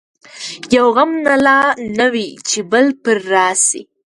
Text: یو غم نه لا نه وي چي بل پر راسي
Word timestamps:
یو 0.75 0.87
غم 0.95 1.11
نه 1.25 1.35
لا 1.45 1.59
نه 1.97 2.05
وي 2.13 2.27
چي 2.47 2.59
بل 2.71 2.85
پر 3.03 3.17
راسي 3.31 3.81